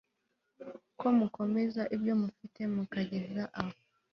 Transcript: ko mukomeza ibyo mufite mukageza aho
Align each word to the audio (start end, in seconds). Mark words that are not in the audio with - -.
ko 0.99 1.05
mukomeza 1.17 1.81
ibyo 1.95 2.13
mufite 2.21 2.61
mukageza 2.73 3.43
aho 3.59 3.73